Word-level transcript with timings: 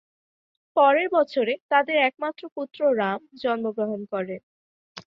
পরের 0.75 1.07
বছরে 1.13 1.53
তাদের 1.71 1.97
একমাত্র 2.01 2.43
পুত্র 2.55 2.79
রাম 2.99 3.21
জন্মগ্রহণ 3.41 4.01
করেন। 4.13 4.41